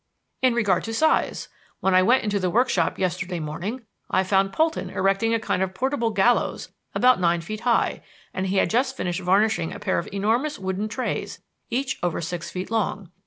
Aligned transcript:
"In 0.41 0.55
regard 0.55 0.83
to 0.85 0.95
size. 0.95 1.47
When 1.79 1.93
I 1.93 2.01
went 2.01 2.23
into 2.23 2.39
the 2.39 2.49
workshop 2.49 2.97
yesterday 2.97 3.39
morning, 3.39 3.83
I 4.09 4.23
found 4.23 4.51
Polton 4.51 4.89
erecting 4.89 5.31
a 5.35 5.39
kind 5.39 5.61
of 5.61 5.75
portable 5.75 6.09
gallows 6.09 6.69
about 6.95 7.19
nine 7.21 7.41
feet 7.41 7.59
high, 7.59 8.01
and 8.33 8.47
he 8.47 8.57
had 8.57 8.71
just 8.71 8.97
finished 8.97 9.21
varnishing 9.21 9.71
a 9.71 9.77
pair 9.79 9.99
of 9.99 10.09
enormous 10.11 10.57
wooden 10.57 10.87
trays 10.87 11.39
each 11.69 11.99
over 12.01 12.19
six 12.19 12.49
feet 12.49 12.71
long. 12.71 13.11